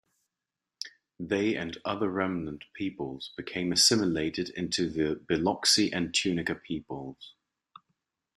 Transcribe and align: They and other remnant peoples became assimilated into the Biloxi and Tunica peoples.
They 1.19 1.55
and 1.55 1.77
other 1.85 2.09
remnant 2.09 2.63
peoples 2.73 3.33
became 3.37 3.71
assimilated 3.71 4.49
into 4.49 4.89
the 4.89 5.23
Biloxi 5.27 5.93
and 5.93 6.11
Tunica 6.11 6.55
peoples. 6.55 7.35